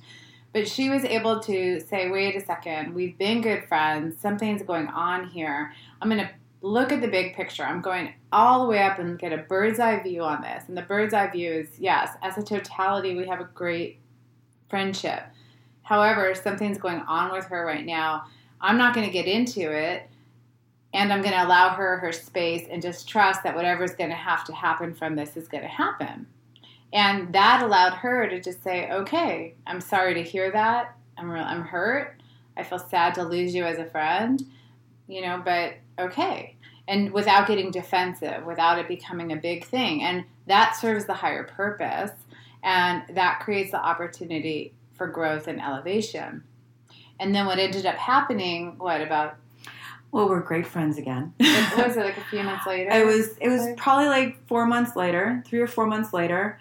But 0.52 0.68
she 0.68 0.90
was 0.90 1.02
able 1.04 1.40
to 1.40 1.80
say, 1.80 2.10
wait 2.10 2.36
a 2.36 2.44
second, 2.44 2.94
we've 2.94 3.16
been 3.16 3.40
good 3.40 3.64
friends. 3.64 4.20
Something's 4.20 4.62
going 4.62 4.88
on 4.88 5.28
here. 5.28 5.72
I'm 6.02 6.10
going 6.10 6.20
to 6.20 6.30
look 6.62 6.92
at 6.92 7.00
the 7.00 7.08
big 7.08 7.34
picture. 7.34 7.64
I'm 7.64 7.82
going 7.82 8.14
all 8.30 8.62
the 8.62 8.68
way 8.68 8.82
up 8.82 8.98
and 8.98 9.18
get 9.18 9.32
a 9.32 9.38
bird's 9.38 9.80
eye 9.80 10.00
view 10.02 10.22
on 10.22 10.40
this. 10.40 10.64
And 10.68 10.76
the 10.76 10.82
bird's 10.82 11.12
eye 11.12 11.28
view 11.28 11.52
is 11.52 11.68
yes, 11.78 12.16
as 12.22 12.38
a 12.38 12.42
totality, 12.42 13.14
we 13.16 13.26
have 13.26 13.40
a 13.40 13.48
great 13.52 13.98
friendship. 14.70 15.24
However, 15.82 16.34
something's 16.34 16.78
going 16.78 17.00
on 17.00 17.32
with 17.32 17.44
her 17.46 17.66
right 17.66 17.84
now. 17.84 18.24
I'm 18.60 18.78
not 18.78 18.94
going 18.94 19.06
to 19.06 19.12
get 19.12 19.26
into 19.26 19.72
it. 19.72 20.08
And 20.94 21.12
I'm 21.12 21.20
going 21.20 21.34
to 21.34 21.44
allow 21.44 21.70
her 21.70 21.98
her 21.98 22.12
space 22.12 22.68
and 22.70 22.80
just 22.80 23.08
trust 23.08 23.42
that 23.42 23.56
whatever's 23.56 23.94
going 23.94 24.10
to 24.10 24.16
have 24.16 24.44
to 24.44 24.52
happen 24.52 24.94
from 24.94 25.16
this 25.16 25.36
is 25.36 25.48
going 25.48 25.62
to 25.62 25.68
happen. 25.68 26.26
And 26.92 27.32
that 27.32 27.62
allowed 27.62 27.94
her 27.94 28.28
to 28.28 28.40
just 28.40 28.62
say, 28.62 28.90
okay, 28.90 29.54
I'm 29.66 29.80
sorry 29.80 30.14
to 30.14 30.22
hear 30.22 30.52
that. 30.52 30.94
I'm, 31.16 31.30
real, 31.30 31.42
I'm 31.42 31.62
hurt. 31.62 32.20
I 32.56 32.62
feel 32.62 32.78
sad 32.78 33.14
to 33.14 33.24
lose 33.24 33.54
you 33.54 33.64
as 33.64 33.78
a 33.78 33.86
friend, 33.86 34.42
you 35.06 35.20
know, 35.22 35.40
but 35.44 35.74
okay. 35.98 36.56
And 36.88 37.12
without 37.12 37.46
getting 37.46 37.70
defensive, 37.70 38.44
without 38.44 38.78
it 38.78 38.88
becoming 38.88 39.32
a 39.32 39.36
big 39.36 39.64
thing. 39.64 40.02
And 40.02 40.24
that 40.46 40.76
serves 40.76 41.04
the 41.04 41.14
higher 41.14 41.44
purpose. 41.44 42.10
And 42.62 43.02
that 43.14 43.40
creates 43.40 43.70
the 43.70 43.82
opportunity 43.82 44.74
for 44.92 45.06
growth 45.06 45.48
and 45.48 45.60
elevation. 45.60 46.44
And 47.20 47.34
then 47.34 47.46
what 47.46 47.58
ended 47.58 47.86
up 47.86 47.96
happening, 47.96 48.74
what, 48.78 49.00
about 49.00 49.36
well, 50.12 50.28
we're 50.28 50.40
great 50.40 50.66
friends 50.66 50.98
again. 50.98 51.32
was 51.40 51.96
it 51.96 51.96
like 52.04 52.18
a 52.18 52.24
few 52.24 52.42
months 52.42 52.66
later? 52.66 52.90
It 52.90 53.06
was. 53.06 53.30
It 53.40 53.48
was 53.48 53.66
probably 53.78 54.08
like 54.08 54.46
four 54.46 54.66
months 54.66 54.94
later, 54.94 55.42
three 55.46 55.60
or 55.60 55.66
four 55.66 55.86
months 55.86 56.12
later. 56.12 56.60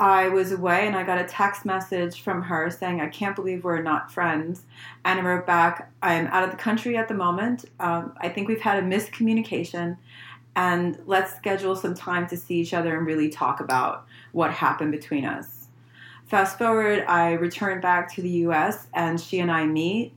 I 0.00 0.30
was 0.30 0.50
away 0.50 0.86
and 0.86 0.96
I 0.96 1.02
got 1.02 1.20
a 1.20 1.24
text 1.24 1.66
message 1.66 2.22
from 2.22 2.40
her 2.40 2.70
saying, 2.70 3.02
I 3.02 3.08
can't 3.08 3.36
believe 3.36 3.64
we're 3.64 3.82
not 3.82 4.10
friends. 4.10 4.62
And 5.04 5.20
I 5.20 5.22
wrote 5.22 5.46
back, 5.46 5.92
I'm 6.00 6.26
out 6.28 6.42
of 6.42 6.50
the 6.50 6.56
country 6.56 6.96
at 6.96 7.06
the 7.06 7.12
moment. 7.12 7.66
Um, 7.80 8.14
I 8.18 8.30
think 8.30 8.48
we've 8.48 8.62
had 8.62 8.82
a 8.82 8.86
miscommunication 8.86 9.98
and 10.56 10.98
let's 11.04 11.36
schedule 11.36 11.76
some 11.76 11.94
time 11.94 12.26
to 12.28 12.36
see 12.38 12.54
each 12.54 12.72
other 12.72 12.96
and 12.96 13.06
really 13.06 13.28
talk 13.28 13.60
about 13.60 14.06
what 14.32 14.50
happened 14.50 14.90
between 14.90 15.26
us. 15.26 15.66
Fast 16.24 16.56
forward, 16.56 17.04
I 17.06 17.32
return 17.32 17.82
back 17.82 18.10
to 18.14 18.22
the 18.22 18.30
US 18.46 18.86
and 18.94 19.20
she 19.20 19.40
and 19.40 19.52
I 19.52 19.66
meet 19.66 20.14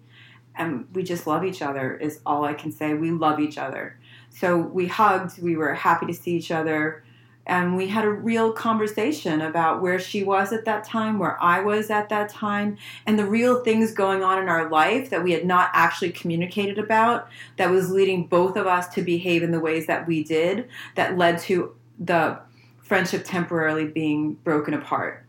and 0.56 0.88
we 0.94 1.04
just 1.04 1.28
love 1.28 1.44
each 1.44 1.62
other, 1.62 1.98
is 1.98 2.22
all 2.25 2.46
I 2.46 2.54
can 2.54 2.72
say. 2.72 2.94
We 2.94 3.12
love 3.12 3.42
each 3.42 3.58
other. 3.58 4.00
So 4.30 4.58
we 4.58 4.88
hugged, 4.88 5.42
we 5.42 5.58
were 5.58 5.74
happy 5.74 6.06
to 6.06 6.13
see 6.13 6.32
each 6.32 6.52
other 6.52 7.02
and 7.46 7.76
we 7.76 7.88
had 7.88 8.06
a 8.06 8.10
real 8.10 8.54
conversation 8.54 9.42
about 9.42 9.82
where 9.82 10.00
she 10.00 10.24
was 10.24 10.54
at 10.54 10.66
that 10.66 10.86
time, 10.86 11.20
where 11.20 11.42
I 11.44 11.60
was 11.60 11.90
at 11.90 12.08
that 12.10 12.30
time, 12.30 12.78
and 13.06 13.20
the 13.20 13.26
real 13.26 13.64
things 13.64 13.92
going 13.92 14.24
on 14.24 14.42
in 14.42 14.48
our 14.48 14.70
life 14.70 15.10
that 15.10 15.24
we 15.24 15.34
had 15.34 15.46
not 15.46 15.70
actually 15.74 16.12
communicated 16.12 16.80
about 16.80 17.28
that 17.58 17.70
was 17.70 17.92
leading 17.92 18.28
both 18.28 18.56
of 18.56 18.66
us 18.66 18.88
to 18.96 19.02
behave 19.02 19.44
in 19.44 19.52
the 19.52 19.60
ways 19.60 19.88
that 19.88 20.08
we 20.08 20.24
did 20.24 20.70
that 20.96 21.18
led 21.18 21.40
to 21.40 21.76
the 22.00 22.40
friendship 22.82 23.24
temporarily 23.26 23.86
being 23.86 24.34
broken 24.36 24.74
apart. 24.74 25.26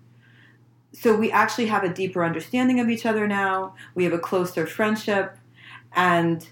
So 0.93 1.17
we 1.17 1.33
actually 1.33 1.67
have 1.67 1.83
a 1.83 1.93
deeper 1.93 2.25
understanding 2.25 2.79
of 2.79 2.89
each 2.89 3.05
other 3.05 3.27
now. 3.27 3.75
We 3.97 4.05
have 4.05 4.13
a 4.13 4.19
closer 4.19 4.67
friendship 4.67 5.37
and 5.93 6.47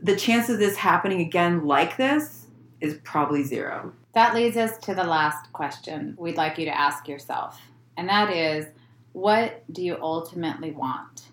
the 0.00 0.16
chance 0.16 0.48
of 0.48 0.58
this 0.58 0.76
happening 0.76 1.20
again 1.20 1.66
like 1.66 1.96
this 1.96 2.45
is 2.80 2.98
probably 3.04 3.42
zero. 3.42 3.92
That 4.14 4.34
leads 4.34 4.56
us 4.56 4.78
to 4.78 4.94
the 4.94 5.04
last 5.04 5.52
question 5.52 6.16
we'd 6.18 6.36
like 6.36 6.58
you 6.58 6.64
to 6.66 6.78
ask 6.78 7.08
yourself, 7.08 7.60
and 7.96 8.08
that 8.08 8.30
is 8.30 8.66
what 9.12 9.64
do 9.72 9.82
you 9.82 9.96
ultimately 10.00 10.72
want? 10.72 11.28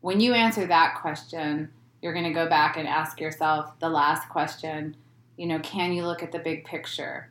When 0.00 0.20
you 0.20 0.34
answer 0.34 0.66
that 0.66 0.98
question, 1.00 1.70
you're 2.02 2.12
going 2.12 2.24
to 2.24 2.32
go 2.32 2.48
back 2.48 2.76
and 2.76 2.88
ask 2.88 3.20
yourself 3.20 3.78
the 3.78 3.88
last 3.88 4.28
question 4.28 4.96
you 5.40 5.46
know, 5.46 5.58
can 5.60 5.94
you 5.94 6.04
look 6.04 6.22
at 6.22 6.32
the 6.32 6.38
big 6.38 6.66
picture? 6.66 7.30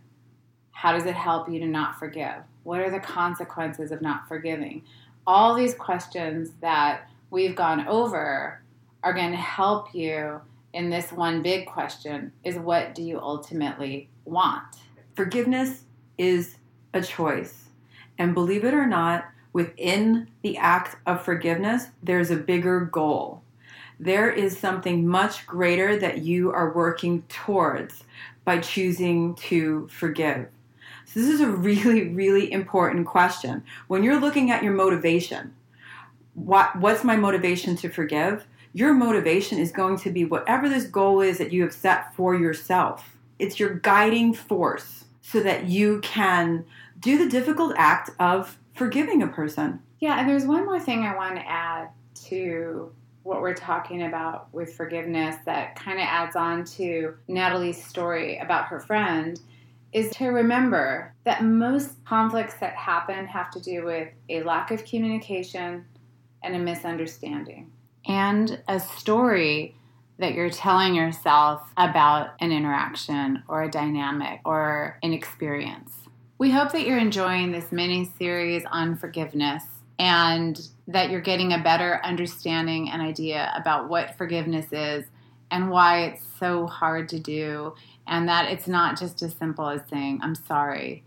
How 0.72 0.94
does 0.94 1.06
it 1.06 1.14
help 1.14 1.48
you 1.48 1.60
to 1.60 1.68
not 1.68 2.00
forgive? 2.00 2.42
What 2.64 2.80
are 2.80 2.90
the 2.90 3.00
consequences 3.00 3.92
of 3.92 4.02
not 4.02 4.28
forgiving? 4.28 4.82
All 5.28 5.54
these 5.54 5.76
questions 5.76 6.54
that 6.62 7.08
we've 7.30 7.56
gone 7.56 7.86
over 7.86 8.64
are 9.04 9.14
going 9.14 9.30
to 9.30 9.38
help 9.38 9.94
you 9.94 10.42
in 10.74 10.90
this 10.90 11.12
one 11.12 11.42
big 11.42 11.66
question 11.66 12.32
is 12.44 12.58
what 12.58 12.94
do 12.94 13.02
you 13.02 13.20
ultimately 13.20 14.10
want? 14.26 14.64
Forgiveness 15.16 15.84
is 16.18 16.58
a 16.94 17.02
choice. 17.02 17.66
And 18.18 18.34
believe 18.34 18.66
it 18.66 18.74
or 18.74 18.86
not, 18.86 19.26
within 19.54 20.30
the 20.42 20.58
act 20.58 20.98
of 21.06 21.24
forgiveness, 21.24 21.88
there's 22.04 22.30
a 22.30 22.36
bigger 22.36 22.82
goal. 22.82 23.42
There 24.00 24.30
is 24.30 24.58
something 24.58 25.08
much 25.08 25.46
greater 25.46 25.98
that 25.98 26.20
you 26.20 26.52
are 26.52 26.74
working 26.74 27.24
towards 27.24 28.04
by 28.46 28.60
choosing 28.60 29.36
to 29.36 29.88
forgive. 29.90 30.48
So, 31.06 31.20
this 31.20 31.30
is 31.30 31.42
a 31.42 31.48
really, 31.70 32.10
really 32.10 32.52
important 32.52 33.08
question. 33.08 33.64
When 33.88 34.04
you're 34.04 34.20
looking 34.20 34.52
at 34.52 34.64
your 34.64 34.74
motivation, 34.74 35.54
what, 36.34 36.76
what's 36.78 37.04
my 37.04 37.16
motivation 37.16 37.76
to 37.78 37.90
forgive? 37.90 38.46
Your 38.74 38.94
motivation 38.94 39.58
is 39.58 39.72
going 39.72 39.98
to 40.00 40.12
be 40.12 40.26
whatever 40.26 40.70
this 40.70 40.86
goal 40.86 41.22
is 41.22 41.38
that 41.40 41.52
you 41.52 41.64
have 41.64 41.74
set 41.74 42.14
for 42.16 42.36
yourself. 42.36 43.18
It's 43.40 43.60
your 43.60 43.76
guiding 43.76 44.34
force 44.34 45.06
so 45.22 45.42
that 45.42 45.66
you 45.66 46.02
can 46.02 46.66
do 47.00 47.18
the 47.18 47.30
difficult 47.30 47.74
act 47.78 48.12
of 48.20 48.58
forgiving 48.76 49.24
a 49.24 49.28
person. 49.28 49.82
Yeah, 50.00 50.20
and 50.20 50.30
there's 50.30 50.46
one 50.46 50.66
more 50.66 50.80
thing 50.80 51.04
I 51.04 51.16
want 51.16 51.36
to 51.36 51.50
add 51.50 51.90
to 52.26 52.92
what 53.24 53.42
we're 53.42 53.54
talking 53.54 54.04
about 54.04 54.54
with 54.54 54.74
forgiveness 54.74 55.36
that 55.46 55.76
kind 55.76 56.00
of 56.00 56.06
adds 56.06 56.36
on 56.36 56.64
to 56.64 57.16
Natalie's 57.28 57.84
story 57.84 58.38
about 58.40 58.66
her 58.66 58.80
friend 58.80 59.40
is 59.92 60.12
to 60.12 60.28
remember 60.28 61.14
that 61.24 61.44
most 61.44 61.94
conflicts 62.06 62.56
that 62.56 62.76
happen 62.76 63.26
have 63.26 63.50
to 63.52 63.60
do 63.60 63.84
with 63.84 64.10
a 64.30 64.44
lack 64.44 64.72
of 64.72 64.86
communication 64.86 65.86
and 66.44 66.56
a 66.56 66.60
misunderstanding. 66.60 67.72
And 68.10 68.60
a 68.68 68.80
story 68.80 69.76
that 70.18 70.34
you're 70.34 70.50
telling 70.50 70.96
yourself 70.96 71.72
about 71.78 72.32
an 72.42 72.52
interaction 72.52 73.44
or 73.48 73.62
a 73.62 73.70
dynamic 73.70 74.42
or 74.44 74.98
an 75.04 75.14
experience. 75.14 75.94
We 76.40 76.50
hope 76.50 76.72
that 76.72 76.88
you're 76.88 76.98
enjoying 76.98 77.52
this 77.52 77.72
mini 77.72 78.12
series 78.18 78.64
on 78.72 78.98
forgiveness 78.98 79.64
and 80.00 80.60
that 80.88 81.12
you're 81.12 81.22
getting 81.22 81.54
a 81.54 81.62
better 81.62 82.02
understanding 82.04 82.90
and 82.90 83.00
idea 83.00 83.54
about 83.56 83.90
what 83.90 84.18
forgiveness 84.18 84.66
is 84.72 85.06
and 85.52 85.70
why 85.70 86.06
it's 86.06 86.24
so 86.40 86.66
hard 86.66 87.10
to 87.10 87.20
do, 87.20 87.74
and 88.08 88.28
that 88.28 88.52
it's 88.52 88.68
not 88.68 89.00
just 89.00 89.22
as 89.22 89.34
simple 89.34 89.68
as 89.68 89.82
saying, 89.90 90.20
I'm 90.22 90.36
sorry. 90.36 91.04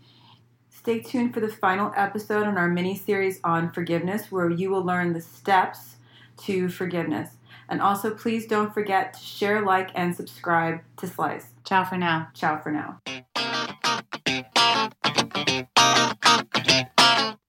Stay 0.69 0.99
tuned 0.99 1.33
for 1.33 1.39
the 1.39 1.47
final 1.47 1.91
episode 1.95 2.45
on 2.45 2.57
our 2.57 2.67
mini 2.67 2.95
series 2.95 3.39
on 3.43 3.71
forgiveness, 3.71 4.31
where 4.31 4.49
you 4.49 4.69
will 4.69 4.83
learn 4.83 5.13
the 5.13 5.21
steps 5.21 5.92
to 6.37 6.69
forgiveness. 6.69 7.29
And 7.69 7.81
also, 7.81 8.13
please 8.13 8.45
don't 8.45 8.73
forget 8.73 9.13
to 9.13 9.19
share, 9.19 9.65
like, 9.65 9.89
and 9.95 10.15
subscribe 10.15 10.81
to 10.97 11.07
Slice. 11.07 11.47
Ciao 11.65 11.83
for 11.83 11.97
now. 11.97 12.27
Ciao 12.33 12.57
for 12.57 12.71
now. 12.71 13.22